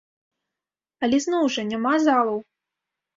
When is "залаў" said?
2.07-2.39